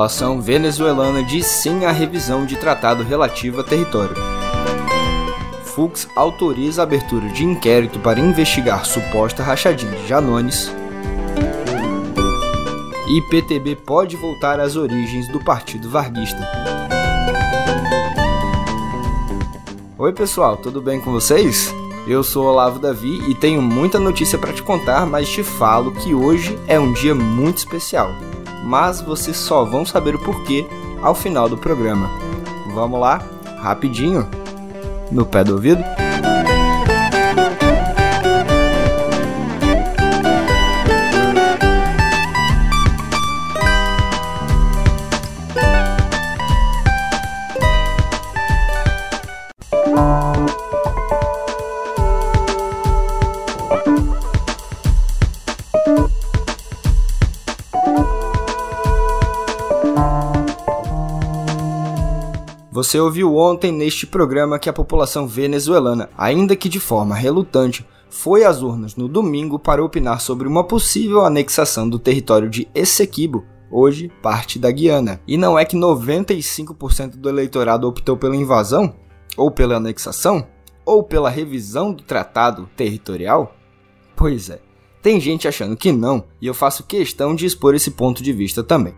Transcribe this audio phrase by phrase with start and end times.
[0.00, 4.16] População venezuelana diz sim à revisão de tratado relativo a território.
[5.62, 10.74] Fux autoriza a abertura de inquérito para investigar suposta rachadinha de Janones.
[13.08, 16.48] E PTB pode voltar às origens do Partido Varguista.
[19.98, 21.74] Oi pessoal, tudo bem com vocês?
[22.06, 26.14] Eu sou Olavo Davi e tenho muita notícia para te contar, mas te falo que
[26.14, 28.29] hoje é um dia muito especial.
[28.70, 30.64] Mas vocês só vão saber o porquê
[31.02, 32.08] ao final do programa.
[32.72, 33.20] Vamos lá,
[33.58, 34.28] rapidinho,
[35.10, 35.82] no pé do ouvido?
[62.80, 68.42] Você ouviu ontem neste programa que a população venezuelana, ainda que de forma relutante, foi
[68.42, 74.10] às urnas no domingo para opinar sobre uma possível anexação do território de Essequibo, hoje
[74.22, 75.20] parte da Guiana.
[75.28, 78.94] E não é que 95% do eleitorado optou pela invasão?
[79.36, 80.46] Ou pela anexação?
[80.82, 83.54] Ou pela revisão do tratado territorial?
[84.16, 84.58] Pois é,
[85.02, 88.64] tem gente achando que não, e eu faço questão de expor esse ponto de vista
[88.64, 88.94] também.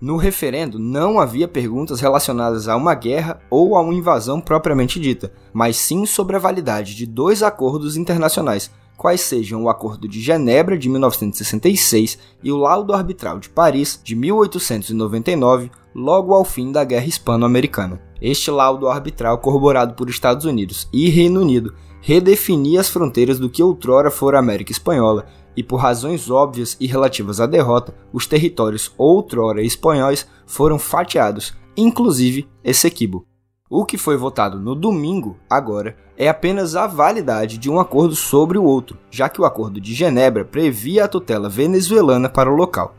[0.00, 5.32] No referendo, não havia perguntas relacionadas a uma guerra ou a uma invasão propriamente dita,
[5.54, 10.76] mas sim sobre a validade de dois acordos internacionais, quais sejam o Acordo de Genebra
[10.76, 17.06] de 1966 e o Laudo Arbitral de Paris de 1899, logo ao fim da Guerra
[17.06, 18.00] Hispano-Americana.
[18.20, 23.62] Este laudo arbitral, corroborado por Estados Unidos e Reino Unido, redefinia as fronteiras do que
[23.62, 25.26] outrora fora América Espanhola
[25.56, 32.48] e por razões óbvias e relativas à derrota, os territórios outrora espanhóis foram fatiados, inclusive
[32.62, 33.26] Essequibo.
[33.68, 38.56] O que foi votado no domingo, agora, é apenas a validade de um acordo sobre
[38.56, 42.94] o outro, já que o Acordo de Genebra previa a tutela venezuelana para o local.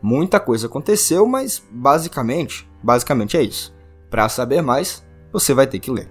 [0.00, 3.74] Muita coisa aconteceu, mas basicamente, basicamente é isso.
[4.08, 6.08] Para saber mais, você vai ter que ler.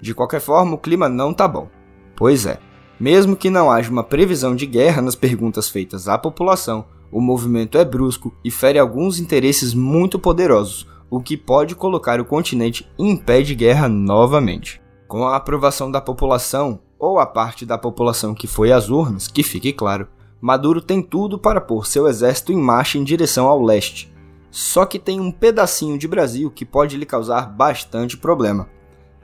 [0.00, 1.68] De qualquer forma, o clima não tá bom.
[2.16, 2.58] Pois é,
[2.98, 7.78] mesmo que não haja uma previsão de guerra nas perguntas feitas à população, o movimento
[7.78, 13.16] é brusco e fere alguns interesses muito poderosos, o que pode colocar o continente em
[13.16, 14.80] pé de guerra novamente.
[15.06, 19.42] Com a aprovação da população, ou a parte da população que foi às urnas, que
[19.42, 20.08] fique claro,
[20.40, 24.12] Maduro tem tudo para pôr seu exército em marcha em direção ao leste.
[24.50, 28.68] Só que tem um pedacinho de Brasil que pode lhe causar bastante problema.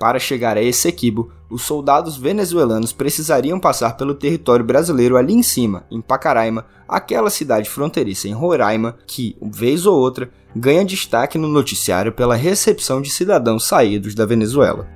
[0.00, 5.84] Para chegar a Essequibo, os soldados venezuelanos precisariam passar pelo território brasileiro ali em cima,
[5.90, 12.12] em Pacaraima, aquela cidade fronteiriça em Roraima que, vez ou outra, ganha destaque no noticiário
[12.12, 14.88] pela recepção de cidadãos saídos da Venezuela.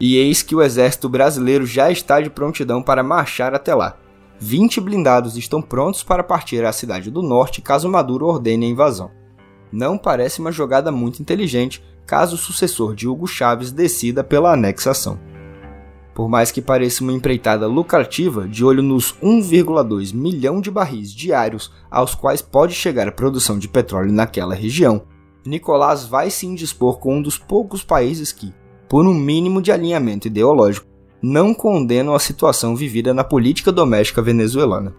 [0.00, 3.98] E eis que o exército brasileiro já está de prontidão para marchar até lá.
[4.40, 9.10] 20 blindados estão prontos para partir à cidade do norte caso Maduro ordene a invasão.
[9.70, 15.18] Não parece uma jogada muito inteligente, caso o sucessor de Hugo Chávez decida pela anexação.
[16.14, 21.72] Por mais que pareça uma empreitada lucrativa, de olho nos 1,2 milhão de barris diários
[21.90, 25.02] aos quais pode chegar a produção de petróleo naquela região,
[25.44, 28.54] Nicolás vai se indispor com um dos poucos países que,
[28.88, 30.86] por um mínimo de alinhamento ideológico,
[31.20, 34.94] não condenam a situação vivida na política doméstica venezuelana.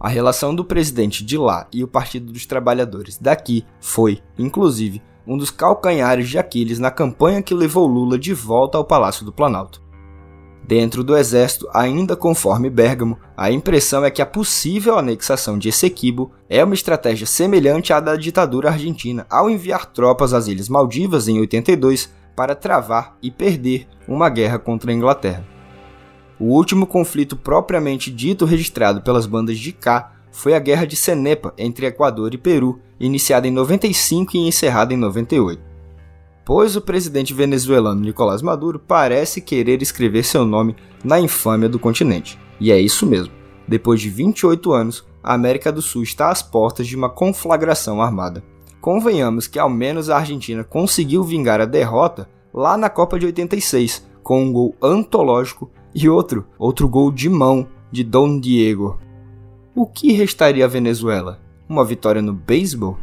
[0.00, 5.36] A relação do presidente de lá e o Partido dos Trabalhadores daqui foi, inclusive, um
[5.36, 9.82] dos calcanhares de Aquiles na campanha que levou Lula de volta ao Palácio do Planalto.
[10.66, 16.32] Dentro do exército, ainda conforme Bergamo, a impressão é que a possível anexação de Essequibo
[16.48, 21.38] é uma estratégia semelhante à da ditadura argentina ao enviar tropas às Ilhas Maldivas em
[21.38, 25.44] 82 para travar e perder uma guerra contra a Inglaterra.
[26.40, 31.54] O último conflito propriamente dito registrado pelas bandas de cá foi a Guerra de Cenepa
[31.56, 35.62] entre Equador e Peru, iniciada em 95 e encerrada em 98.
[36.44, 42.36] Pois o presidente venezuelano Nicolás Maduro parece querer escrever seu nome na infâmia do continente.
[42.58, 43.32] E é isso mesmo.
[43.66, 48.42] Depois de 28 anos, a América do Sul está às portas de uma conflagração armada.
[48.80, 54.04] Convenhamos que ao menos a Argentina conseguiu vingar a derrota lá na Copa de 86,
[54.20, 58.98] com um gol antológico e outro, outro gol de mão de Dom Diego.
[59.76, 61.40] O que restaria à Venezuela?
[61.68, 62.96] Uma vitória no beisebol?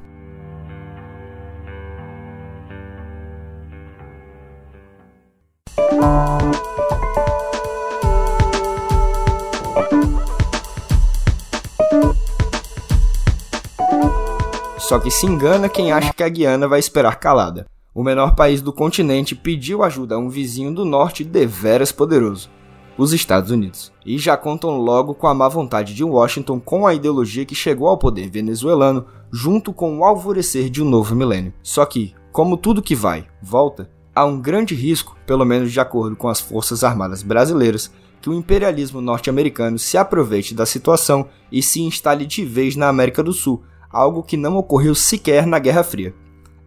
[14.77, 17.65] Só que se engana quem acha que a Guiana vai esperar calada.
[17.94, 22.50] O menor país do continente pediu ajuda a um vizinho do norte deveras poderoso,
[22.97, 23.91] os Estados Unidos.
[24.05, 27.88] E já contam logo com a má vontade de Washington com a ideologia que chegou
[27.88, 31.53] ao poder venezuelano, junto com o alvorecer de um novo milênio.
[31.63, 36.15] Só que, como tudo que vai, volta, há um grande risco, pelo menos de acordo
[36.15, 37.91] com as Forças Armadas brasileiras,
[38.21, 43.23] que o imperialismo norte-americano se aproveite da situação e se instale de vez na América
[43.23, 46.13] do Sul, algo que não ocorreu sequer na Guerra Fria.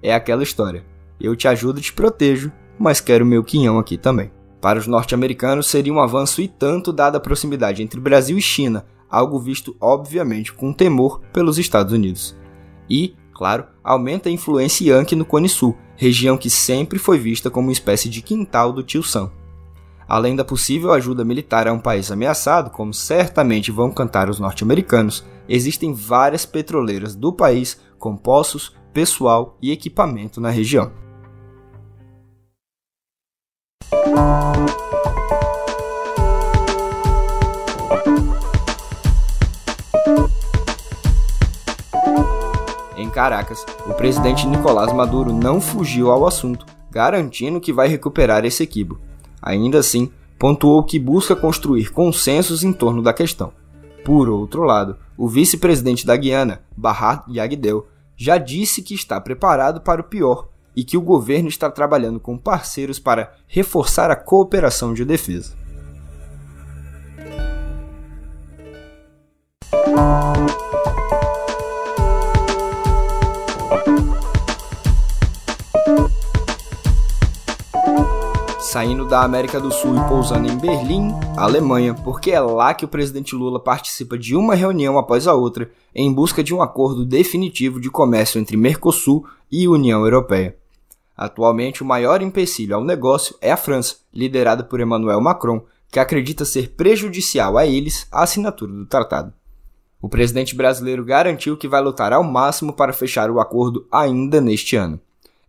[0.03, 0.85] É aquela história.
[1.21, 4.31] Eu te ajudo e te protejo, mas quero meu quinhão aqui também.
[4.65, 8.87] Para os norte-americanos seria um avanço e tanto dada a proximidade entre Brasil e China,
[9.11, 12.35] algo visto obviamente com temor pelos Estados Unidos.
[12.89, 17.69] E, claro, aumenta a influência Yankee no Cone Sul, região que sempre foi vista como
[17.69, 19.31] uma espécie de quintal do tio Sam.
[20.09, 25.27] Além da possível ajuda militar a um país ameaçado, como certamente vão cantar os norte-americanos,
[25.47, 31.04] existem várias petroleiras do país com poços, pessoal e equipamento na região.
[42.97, 48.63] Em Caracas, o presidente Nicolás Maduro não fugiu ao assunto, garantindo que vai recuperar esse
[48.63, 48.99] equipo.
[49.43, 53.53] Ainda assim, pontuou que busca construir consensos em torno da questão.
[54.05, 57.87] Por outro lado, o vice-presidente da Guiana, Bahar Yagdel,
[58.17, 62.37] já disse que está preparado para o pior e que o governo está trabalhando com
[62.37, 65.65] parceiros para reforçar a cooperação de defesa.
[78.75, 82.89] saindo da América do Sul e pousando em Berlim, Alemanha, porque é lá que o
[82.89, 87.81] presidente Lula participa de uma reunião após a outra em busca de um acordo definitivo
[87.81, 90.57] de comércio entre Mercosul e União Europeia.
[91.17, 96.45] Atualmente, o maior empecilho ao negócio é a França, liderada por Emmanuel Macron, que acredita
[96.45, 99.33] ser prejudicial a eles a assinatura do tratado.
[100.03, 104.77] O presidente brasileiro garantiu que vai lutar ao máximo para fechar o acordo ainda neste
[104.77, 105.01] ano.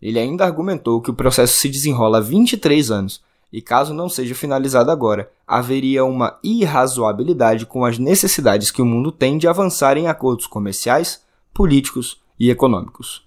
[0.02, 4.36] Ele ainda argumentou que o processo se desenrola há 23 anos e, caso não seja
[4.36, 10.08] finalizado agora, haveria uma irrazoabilidade com as necessidades que o mundo tem de avançar em
[10.08, 11.24] acordos comerciais,
[11.54, 13.25] políticos e econômicos.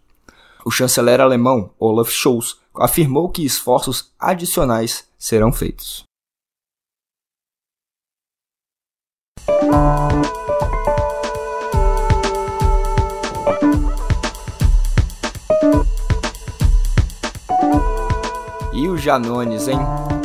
[0.65, 6.05] O chanceler alemão Olaf Scholz afirmou que esforços adicionais serão feitos.
[18.73, 19.79] E o Janones, hein?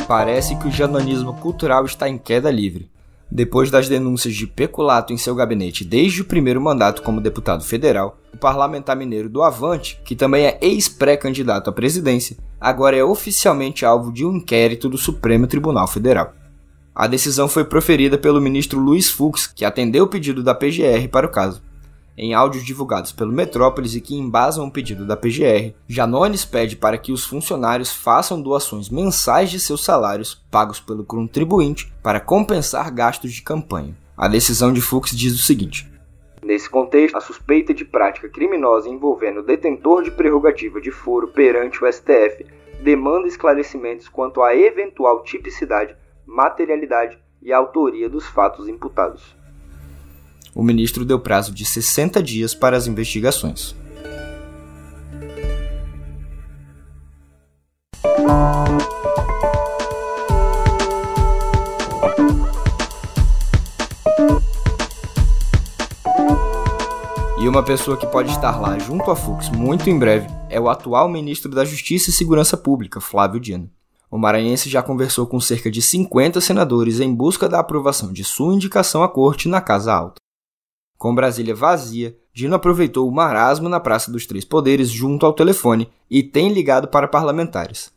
[0.06, 2.90] Parece que o janonismo cultural está em queda livre.
[3.34, 8.16] Depois das denúncias de peculato em seu gabinete desde o primeiro mandato como deputado federal,
[8.32, 14.12] o parlamentar mineiro do Avante, que também é ex-pré-candidato à presidência, agora é oficialmente alvo
[14.12, 16.32] de um inquérito do Supremo Tribunal Federal.
[16.94, 21.26] A decisão foi proferida pelo ministro Luiz Fux, que atendeu o pedido da PGR para
[21.26, 21.60] o caso.
[22.16, 26.96] Em áudios divulgados pelo Metrópolis e que embasam o pedido da PGR, Janones pede para
[26.96, 33.32] que os funcionários façam doações mensais de seus salários pagos pelo contribuinte para compensar gastos
[33.32, 33.96] de campanha.
[34.16, 35.90] A decisão de Fux diz o seguinte:
[36.40, 41.82] Nesse contexto, a suspeita de prática criminosa envolvendo o detentor de prerrogativa de foro perante
[41.82, 42.46] o STF
[42.80, 49.34] demanda esclarecimentos quanto à eventual tipicidade, materialidade e autoria dos fatos imputados
[50.54, 53.74] o ministro deu prazo de 60 dias para as investigações.
[67.44, 70.68] E uma pessoa que pode estar lá junto a Fux muito em breve é o
[70.68, 73.68] atual ministro da Justiça e Segurança Pública, Flávio Dino.
[74.10, 78.54] O maranhense já conversou com cerca de 50 senadores em busca da aprovação de sua
[78.54, 80.23] indicação à corte na Casa Alta.
[80.98, 85.88] Com Brasília vazia, Dino aproveitou o marasmo na Praça dos Três Poderes junto ao telefone
[86.10, 87.92] e tem ligado para parlamentares.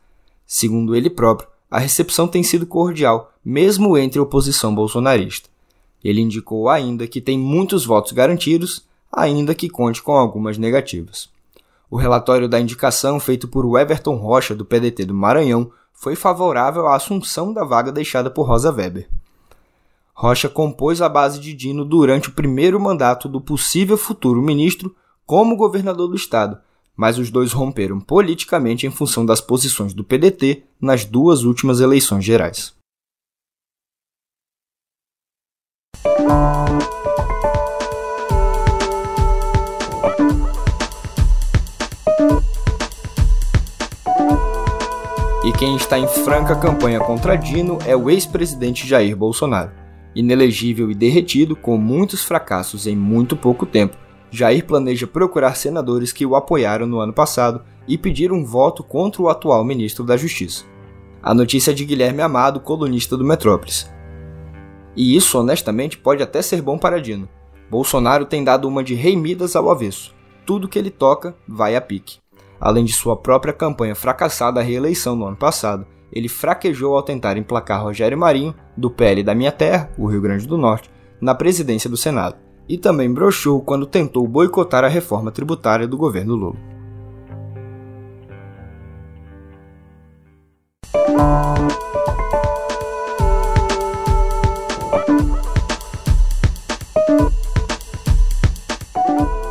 [0.46, 5.48] Segundo ele próprio, a recepção tem sido cordial, mesmo entre a oposição bolsonarista.
[6.02, 11.28] Ele indicou ainda que tem muitos votos garantidos, ainda que conte com algumas negativas.
[11.90, 16.94] O relatório da indicação feito por Everton Rocha, do PDT do Maranhão, foi favorável à
[16.94, 19.08] assunção da vaga deixada por Rosa Weber.
[20.20, 24.92] Rocha compôs a base de Dino durante o primeiro mandato do possível futuro ministro
[25.24, 26.58] como governador do estado,
[26.96, 32.24] mas os dois romperam politicamente em função das posições do PDT nas duas últimas eleições
[32.24, 32.74] gerais.
[45.44, 49.77] E quem está em franca campanha contra Dino é o ex-presidente Jair Bolsonaro.
[50.14, 53.96] Inelegível e derretido, com muitos fracassos em muito pouco tempo,
[54.30, 59.22] Jair planeja procurar senadores que o apoiaram no ano passado e pedir um voto contra
[59.22, 60.64] o atual ministro da Justiça.
[61.22, 63.90] A notícia é de Guilherme Amado, colunista do Metrópolis.
[64.94, 67.28] E isso, honestamente, pode até ser bom para Dino.
[67.70, 70.14] Bolsonaro tem dado uma de rei Midas ao avesso.
[70.44, 72.18] Tudo que ele toca vai a pique.
[72.60, 77.36] Além de sua própria campanha fracassada à reeleição no ano passado, ele fraquejou ao tentar
[77.36, 81.90] emplacar Rogério Marinho, do PL da minha terra, o Rio Grande do Norte, na presidência
[81.90, 82.36] do Senado,
[82.68, 86.56] e também broxou quando tentou boicotar a reforma tributária do governo Lula.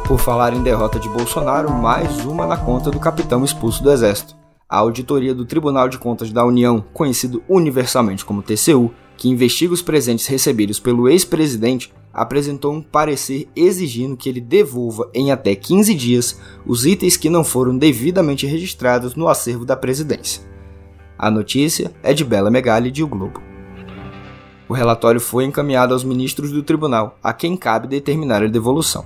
[0.07, 4.46] Por falar em derrota de Bolsonaro, mais uma na conta do capitão expulso do Exército.
[4.69, 9.81] A auditoria do Tribunal de Contas da União, conhecido universalmente como TCU, que investiga os
[9.81, 16.41] presentes recebidos pelo ex-presidente, apresentou um parecer exigindo que ele devolva em até 15 dias
[16.65, 20.43] os itens que não foram devidamente registrados no acervo da presidência.
[21.17, 23.41] A notícia é de Bela Megali de O Globo.
[24.67, 29.05] O relatório foi encaminhado aos ministros do tribunal, a quem cabe determinar a devolução.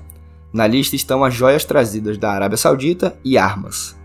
[0.52, 4.01] Na lista estão as joias trazidas da Arábia Saudita e armas.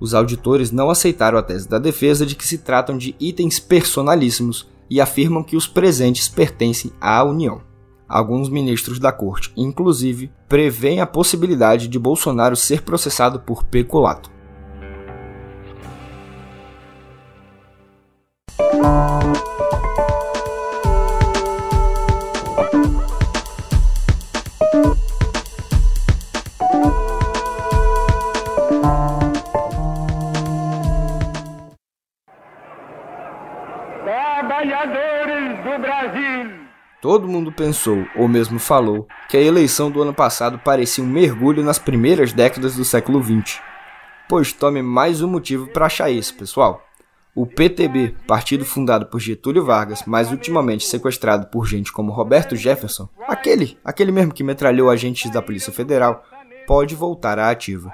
[0.00, 4.68] Os auditores não aceitaram a tese da defesa de que se tratam de itens personalíssimos
[4.90, 7.62] e afirmam que os presentes pertencem à União.
[8.08, 14.34] Alguns ministros da corte, inclusive, prevêem a possibilidade de Bolsonaro ser processado por peculato.
[37.00, 41.62] Todo mundo pensou, ou mesmo falou, que a eleição do ano passado parecia um mergulho
[41.62, 43.60] nas primeiras décadas do século XX.
[44.26, 46.82] Pois tome mais um motivo para achar isso, pessoal.
[47.34, 53.08] O PTB, partido fundado por Getúlio Vargas, mas ultimamente sequestrado por gente como Roberto Jefferson,
[53.26, 56.24] aquele, aquele mesmo que metralhou agentes da Polícia Federal,
[56.66, 57.92] pode voltar à ativa.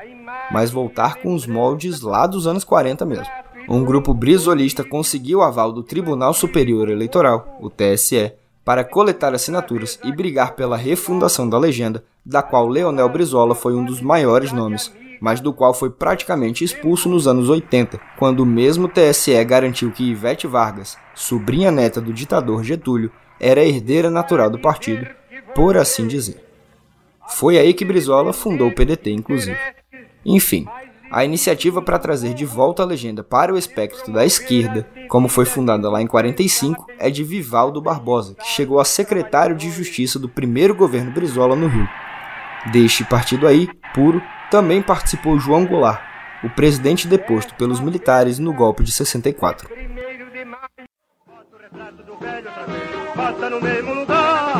[0.53, 3.40] Mas voltar com os moldes lá dos anos 40 mesmo.
[3.73, 8.33] Um grupo brisolista conseguiu o aval do Tribunal Superior Eleitoral, o TSE,
[8.65, 13.85] para coletar assinaturas e brigar pela refundação da legenda, da qual Leonel Brizola foi um
[13.85, 18.89] dos maiores nomes, mas do qual foi praticamente expulso nos anos 80, quando o mesmo
[18.89, 25.07] TSE garantiu que Ivete Vargas, sobrinha neta do ditador Getúlio, era herdeira natural do partido,
[25.55, 26.45] por assim dizer.
[27.29, 29.57] Foi aí que Brizola fundou o PDT, inclusive.
[30.27, 30.67] Enfim,
[31.11, 35.45] a iniciativa para trazer de volta a legenda para o espectro da esquerda, como foi
[35.45, 40.29] fundada lá em 45, é de Vivaldo Barbosa, que chegou a secretário de Justiça do
[40.29, 41.89] primeiro governo Brizola no Rio.
[42.71, 46.01] Deste partido aí, puro, também participou João Goulart,
[46.45, 49.69] o presidente deposto pelos militares no golpe de 64.
[53.17, 54.55] Bota no mesmo lugar,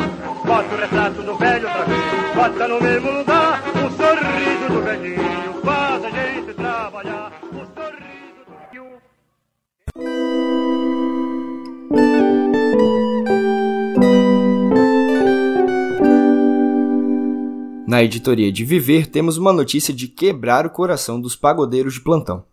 [0.45, 2.35] bota o retrato do velho outra vez.
[2.35, 6.20] Bota no mesmo lugar, o sorriso do velhinho faz a gente
[6.91, 7.31] trabalhar.
[7.43, 8.51] O sorriso do
[17.87, 22.43] Na editoria de Viver temos uma notícia de quebrar o coração dos pagodeiros de plantão.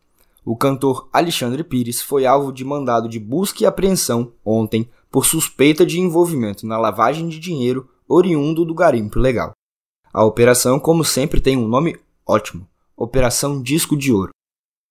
[0.44, 5.84] O cantor Alexandre Pires foi alvo de mandado de busca e apreensão ontem por suspeita
[5.84, 9.52] de envolvimento na lavagem de dinheiro oriundo do garimpo ilegal.
[10.12, 12.67] A operação, como sempre, tem um nome ótimo:
[13.00, 14.32] Operação Disco de Ouro.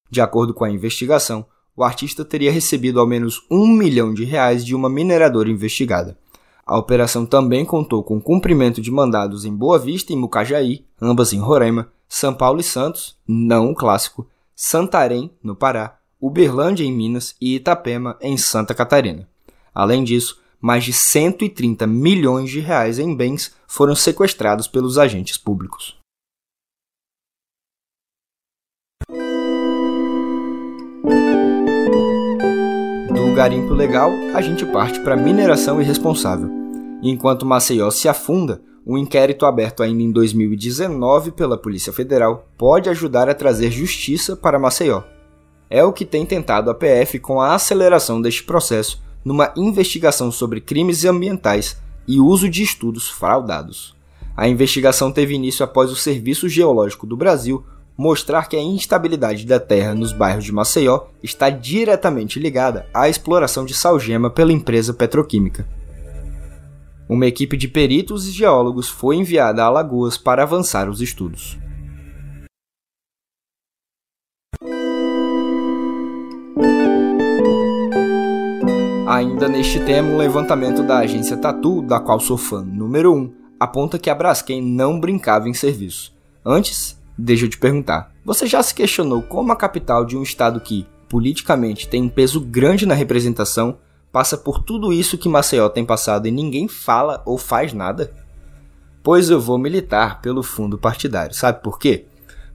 [0.09, 1.45] De acordo com a investigação,
[1.75, 6.17] o artista teria recebido ao menos um milhão de reais de uma mineradora investigada.
[6.65, 11.39] A operação também contou com cumprimento de mandados em Boa Vista e Mucajaí, ambas em
[11.39, 17.55] Roraima, São Paulo e Santos, não o clássico, Santarém, no Pará, Uberlândia, em Minas e
[17.55, 19.27] Itapema, em Santa Catarina.
[19.75, 25.96] Além disso, mais de 130 milhões de reais em bens foram sequestrados pelos agentes públicos.
[33.37, 36.49] Garimpo legal, a gente parte para mineração irresponsável.
[37.03, 43.29] Enquanto Maceió se afunda, um inquérito aberto ainda em 2019 pela Polícia Federal pode ajudar
[43.29, 45.03] a trazer justiça para Maceió.
[45.69, 50.59] É o que tem tentado a PF com a aceleração deste processo numa investigação sobre
[50.59, 53.95] crimes ambientais e uso de estudos fraudados.
[54.35, 57.63] A investigação teve início após o Serviço Geológico do Brasil
[57.97, 63.65] mostrar que a instabilidade da terra nos bairros de Maceió está diretamente ligada à exploração
[63.65, 65.67] de salgema pela empresa petroquímica.
[67.09, 71.57] Uma equipe de peritos e geólogos foi enviada a Alagoas para avançar os estudos.
[79.07, 83.97] Ainda neste tema, um levantamento da agência Tatu, da qual sou fã número 1, aponta
[83.97, 86.13] que a Braskem não brincava em serviço.
[86.45, 90.59] Antes, Deixa eu te perguntar: você já se questionou como a capital de um estado
[90.59, 93.77] que, politicamente, tem um peso grande na representação,
[94.11, 98.13] passa por tudo isso que Maceió tem passado e ninguém fala ou faz nada?
[99.01, 101.33] Pois eu vou militar pelo fundo partidário.
[101.33, 102.05] Sabe por quê?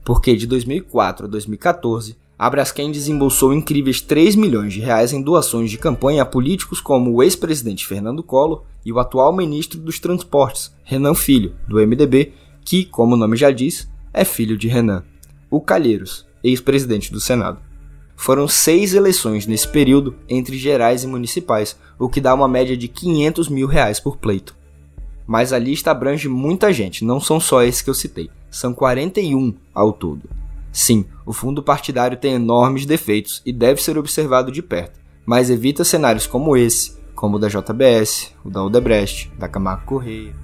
[0.05, 5.71] Porque de 2004 a 2014, a Braskem desembolsou incríveis 3 milhões de reais em doações
[5.71, 10.75] de campanha a políticos como o ex-presidente Fernando Collor e o atual ministro dos Transportes,
[10.83, 12.33] Renan Filho, do MDB,
[12.65, 15.03] que, como o nome já diz, é filho de Renan,
[15.49, 17.59] o Calheiros, ex-presidente do Senado.
[18.15, 22.87] Foram seis eleições nesse período entre gerais e municipais, o que dá uma média de
[22.87, 24.55] 500 mil reais por pleito.
[25.25, 29.55] Mas a lista abrange muita gente, não são só esses que eu citei, são 41
[29.73, 30.29] ao todo.
[30.71, 35.83] Sim, o fundo partidário tem enormes defeitos e deve ser observado de perto, mas evita
[35.83, 40.35] cenários como esse, como o da JBS, o da Odebrecht, da Camargo Correia,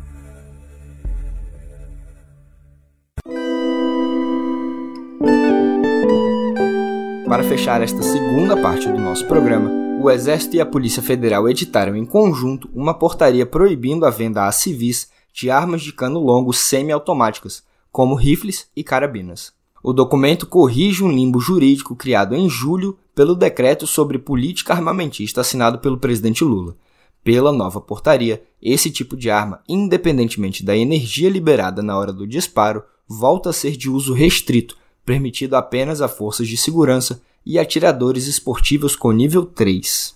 [7.30, 9.70] Para fechar esta segunda parte do nosso programa,
[10.02, 14.52] o Exército e a Polícia Federal editaram em conjunto uma portaria proibindo a venda a
[14.52, 19.54] civis de armas de cano longo semiautomáticas, como rifles e carabinas.
[19.84, 25.78] O documento corrige um limbo jurídico criado em julho pelo decreto sobre política armamentista assinado
[25.78, 26.76] pelo presidente Lula.
[27.24, 32.82] Pela nova portaria, esse tipo de arma, independentemente da energia liberada na hora do disparo,
[33.08, 34.79] volta a ser de uso restrito
[35.10, 40.14] permitido apenas a forças de segurança e atiradores esportivos com nível 3.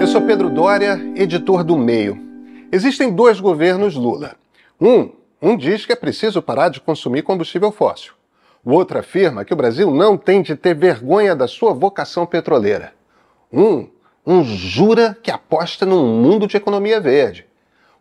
[0.00, 2.18] Eu sou Pedro Dória, editor do Meio.
[2.72, 4.36] Existem dois governos Lula.
[4.80, 5.10] Um,
[5.42, 8.14] um diz que é preciso parar de consumir combustível fóssil.
[8.64, 12.94] O outro afirma que o Brasil não tem de ter vergonha da sua vocação petroleira.
[13.52, 13.94] Um
[14.26, 17.46] um jura que aposta num mundo de economia verde.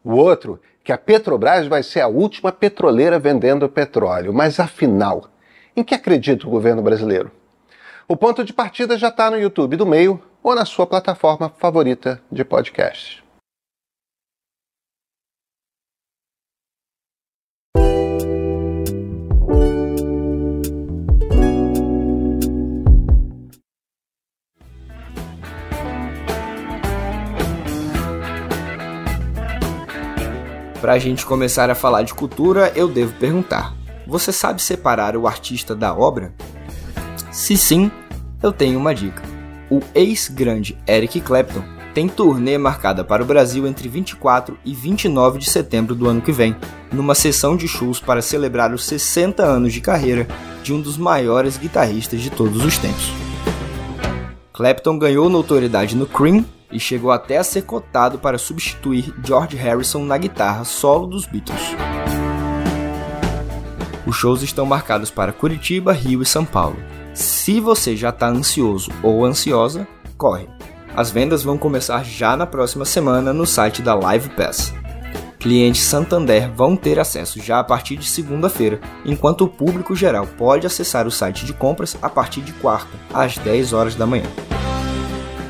[0.03, 4.33] O outro, que a Petrobras vai ser a última petroleira vendendo petróleo.
[4.33, 5.25] Mas afinal,
[5.75, 7.31] em que acredita o governo brasileiro?
[8.07, 12.21] O ponto de partida já está no YouTube do Meio ou na sua plataforma favorita
[12.31, 13.24] de podcast.
[30.85, 33.73] Para a gente começar a falar de cultura, eu devo perguntar:
[34.05, 36.31] você sabe separar o artista da obra?
[37.31, 37.89] Se sim,
[38.43, 39.23] eu tenho uma dica.
[39.67, 45.49] O ex-grande Eric Clapton tem turnê marcada para o Brasil entre 24 e 29 de
[45.49, 46.55] setembro do ano que vem,
[46.93, 50.27] numa sessão de shows para celebrar os 60 anos de carreira
[50.61, 53.11] de um dos maiores guitarristas de todos os tempos.
[54.53, 56.45] Clapton ganhou notoriedade no Cream
[56.75, 61.61] e chegou até a ser cotado para substituir George Harrison na guitarra solo dos Beatles.
[64.05, 66.75] Os shows estão marcados para Curitiba, Rio e São Paulo.
[67.13, 70.49] Se você já está ansioso ou ansiosa, corre!
[70.93, 74.73] As vendas vão começar já na próxima semana no site da Live Pass.
[75.39, 80.67] Clientes Santander vão ter acesso já a partir de segunda-feira, enquanto o público geral pode
[80.67, 84.27] acessar o site de compras a partir de quarta, às 10 horas da manhã.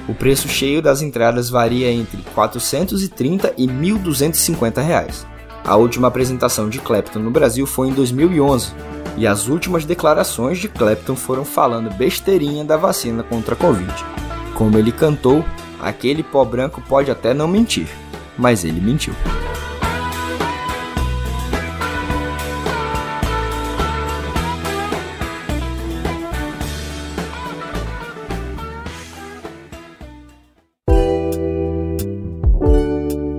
[0.08, 5.26] O preço cheio das entradas varia entre 430 e 1.250 reais.
[5.64, 8.72] A última apresentação de Clapton no Brasil foi em 2011,
[9.18, 13.94] e as últimas declarações de Clapton foram falando besteirinha da vacina contra a Covid.
[14.54, 15.44] Como ele cantou,
[15.82, 17.88] aquele pó branco pode até não mentir,
[18.38, 19.16] mas ele mentiu.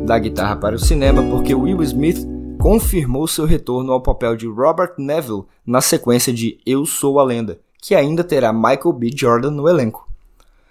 [0.07, 2.25] Da guitarra para o cinema porque Will Smith
[2.61, 7.59] confirmou seu retorno ao papel de Robert Neville na sequência de Eu Sou a Lenda,
[7.83, 9.11] que ainda terá Michael B.
[9.12, 10.09] Jordan no elenco.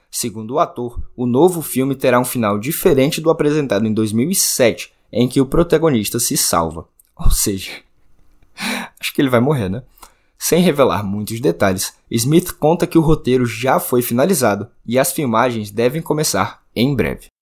[0.10, 5.28] Segundo o ator, o novo filme terá um final diferente do apresentado em 2007, em
[5.28, 6.88] que o protagonista se salva.
[7.14, 7.72] Ou seja,
[8.98, 9.84] acho que ele vai morrer, né?
[10.40, 15.72] Sem revelar muitos detalhes, Smith conta que o roteiro já foi finalizado e as filmagens
[15.72, 17.35] devem começar em breve.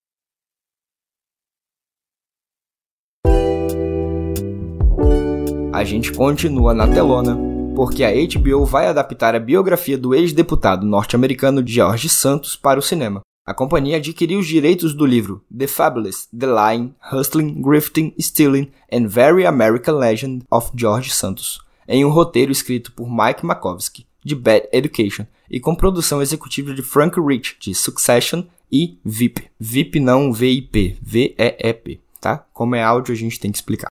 [5.74, 7.36] A gente continua na telona,
[7.76, 13.22] porque a HBO vai adaptar a biografia do ex-deputado norte-americano George Santos para o cinema.
[13.44, 19.08] A companhia adquiriu os direitos do livro The Fabulous, The Lying, Hustling, Grifting, Stealing and
[19.08, 24.70] Very American Legend of George Santos, em um roteiro escrito por Mike Makovsky, de Bad
[24.72, 29.50] Education, e com produção executiva de Frank Rich, de Succession e VIP.
[29.60, 32.46] VIP não VIP, V-E-E-P, tá?
[32.54, 33.88] Como é áudio a gente tem que explicar.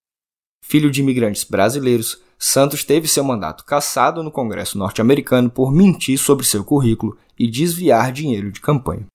[0.63, 6.45] Filho de imigrantes brasileiros, Santos teve seu mandato cassado no Congresso norte-americano por mentir sobre
[6.45, 9.07] seu currículo e desviar dinheiro de campanha.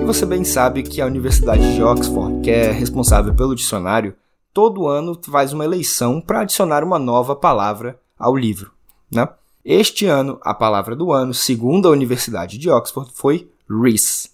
[0.00, 4.16] E você bem sabe que a Universidade de Oxford, que é responsável pelo dicionário,
[4.52, 8.72] todo ano faz uma eleição para adicionar uma nova palavra ao livro.
[9.10, 9.28] Né?
[9.64, 14.31] Este ano, a palavra do ano, segundo a Universidade de Oxford, foi Rizz.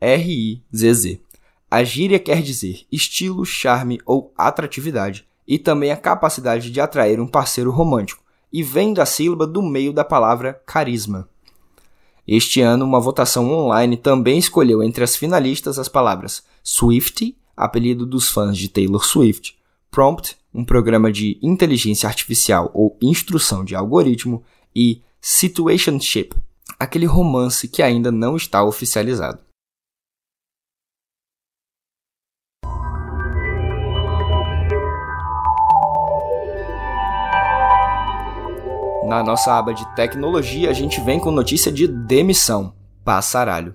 [0.00, 1.20] R-I-Z-Z.
[1.70, 7.26] A gíria quer dizer estilo, charme ou atratividade, e também a capacidade de atrair um
[7.26, 11.28] parceiro romântico, e vem da sílaba do meio da palavra carisma.
[12.26, 18.30] Este ano, uma votação online também escolheu entre as finalistas as palavras Swifty apelido dos
[18.30, 19.54] fãs de Taylor Swift,
[19.90, 24.42] Prompt, um programa de inteligência artificial ou instrução de algoritmo,
[24.74, 26.34] e Situationship,
[26.78, 29.38] aquele romance que ainda não está oficializado.
[39.10, 42.72] Na nossa aba de tecnologia, a gente vem com notícia de demissão.
[43.04, 43.74] Passaralho.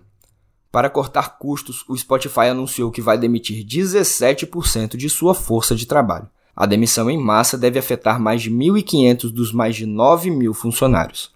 [0.71, 6.29] Para cortar custos, o Spotify anunciou que vai demitir 17% de sua força de trabalho.
[6.55, 11.33] A demissão em massa deve afetar mais de 1.500 dos mais de 9 mil funcionários.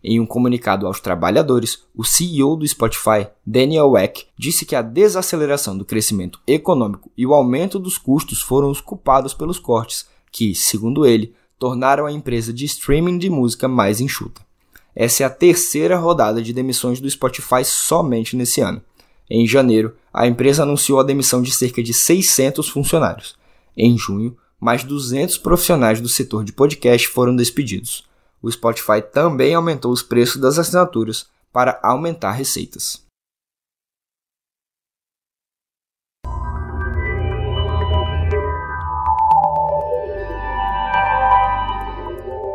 [0.00, 5.76] Em um comunicado aos trabalhadores, o CEO do Spotify, Daniel Eck, disse que a desaceleração
[5.76, 11.04] do crescimento econômico e o aumento dos custos foram os culpados pelos cortes, que, segundo
[11.04, 14.40] ele, tornaram a empresa de streaming de música mais enxuta.
[14.96, 18.82] Essa é a terceira rodada de demissões do Spotify somente nesse ano.
[19.28, 23.36] Em janeiro, a empresa anunciou a demissão de cerca de 600 funcionários.
[23.76, 28.08] Em junho, mais 200 profissionais do setor de podcast foram despedidos.
[28.42, 33.04] O Spotify também aumentou os preços das assinaturas para aumentar receitas.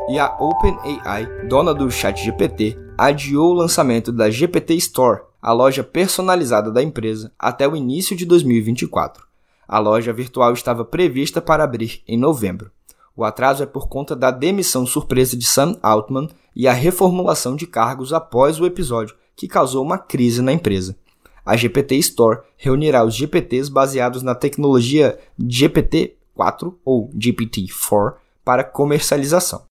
[0.08, 6.72] E a OpenAI, dona do ChatGPT, adiou o lançamento da GPT Store, a loja personalizada
[6.72, 9.26] da empresa, até o início de 2024.
[9.68, 12.72] A loja virtual estava prevista para abrir em novembro.
[13.16, 17.66] O atraso é por conta da demissão surpresa de Sam Altman e a reformulação de
[17.66, 20.96] cargos após o episódio, que causou uma crise na empresa.
[21.44, 29.64] A GPT Store reunirá os GPTs baseados na tecnologia GPT-4 ou GPT-4 para comercialização.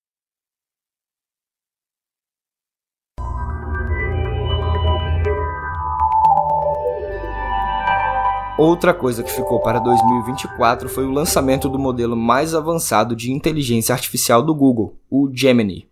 [8.57, 13.93] Outra coisa que ficou para 2024 foi o lançamento do modelo mais avançado de inteligência
[13.93, 15.89] artificial do Google, o Gemini.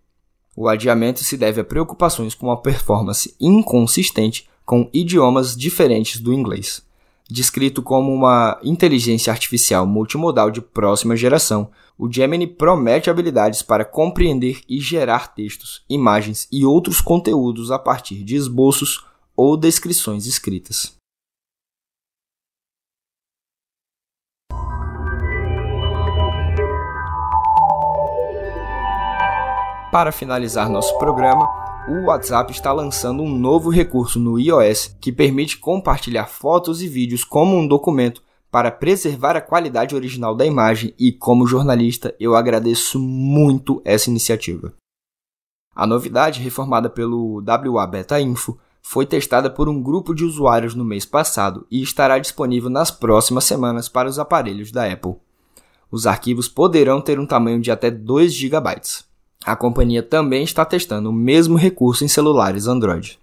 [0.57, 6.87] O adiamento se deve a preocupações com a performance inconsistente com idiomas diferentes do inglês.
[7.29, 14.61] Descrito como uma inteligência artificial multimodal de próxima geração, o Gemini promete habilidades para compreender
[14.69, 19.05] e gerar textos, imagens e outros conteúdos a partir de esboços
[19.37, 21.02] ou descrições escritas.
[29.93, 31.47] Para finalizar nosso programa,
[31.87, 37.25] o WhatsApp está lançando um novo recurso no iOS que permite compartilhar fotos e vídeos
[37.25, 42.99] como um documento para preservar a qualidade original da imagem e, como jornalista, eu agradeço
[42.99, 44.73] muito essa iniciativa.
[45.77, 50.87] A novidade, reformada pelo WA Beta Info, foi testada por um grupo de usuários no
[50.87, 55.17] mês passado e estará disponível nas próximas semanas para os aparelhos da Apple.
[55.91, 58.81] Os arquivos poderão ter um tamanho de até 2 GB.
[59.45, 63.19] A companhia também está testando o mesmo recurso em celulares Android.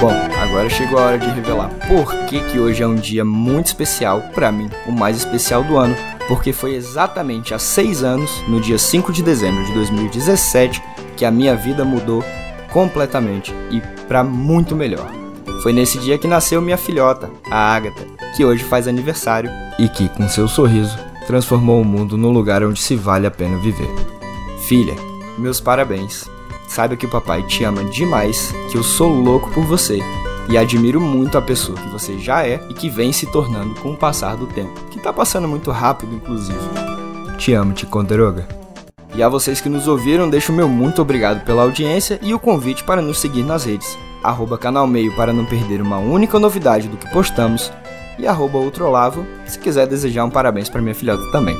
[0.00, 3.66] Bom, agora chegou a hora de revelar por que, que hoje é um dia muito
[3.66, 5.94] especial para mim, o mais especial do ano,
[6.28, 10.80] porque foi exatamente há seis anos, no dia 5 de dezembro de 2017,
[11.16, 12.24] que a minha vida mudou
[12.72, 15.08] completamente e para muito melhor.
[15.62, 20.08] Foi nesse dia que nasceu minha filhota, a Agatha, que hoje faz aniversário e que,
[20.08, 23.88] com seu sorriso, transformou o mundo num lugar onde se vale a pena viver.
[24.66, 24.96] Filha,
[25.38, 26.28] meus parabéns.
[26.66, 30.00] Saiba que o papai te ama demais, que eu sou louco por você
[30.48, 33.92] e admiro muito a pessoa que você já é e que vem se tornando com
[33.92, 36.58] o passar do tempo, que tá passando muito rápido, inclusive.
[37.38, 38.59] Te amo, Ticonderoga.
[39.20, 42.38] E a vocês que nos ouviram, deixo o meu muito obrigado pela audiência e o
[42.38, 43.98] convite para nos seguir nas redes.
[44.22, 47.70] Arroba canal meio para não perder uma única novidade do que postamos
[48.18, 51.58] e arroba outrolavo se quiser desejar um parabéns para minha filhota também.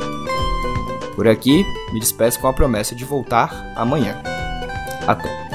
[1.14, 4.16] Por aqui, me despeço com a promessa de voltar amanhã.
[5.06, 5.49] Até!